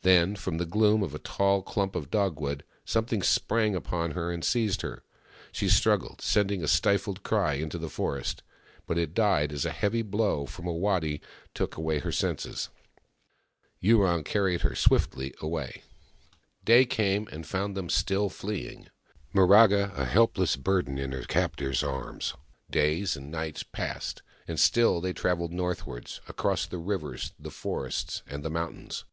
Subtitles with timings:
[0.00, 4.42] Then, from the gloom of a tall clump of dogwood, something sprang upon her and
[4.42, 5.04] seized her.
[5.52, 8.42] She struggled, sending a stifled cry into the forest—
[8.86, 11.20] but it died as a heavy blow from a waddy
[11.52, 12.70] took away her senses.
[13.78, 15.82] Yurong carried her swiftly away.
[16.64, 18.88] Day came, and found them still fleeing,
[19.34, 22.32] Miraga a helpless burden in her captor's arms.
[22.70, 28.42] Days and nights passed, and still they travelled northwards, across the rivers, the forest, and
[28.42, 29.04] the mountains.